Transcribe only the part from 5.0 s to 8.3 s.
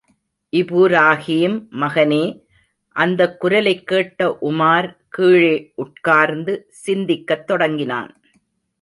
கீழே உட்கார்ந்து, சிந்திக்கத் தொடங்கினான்.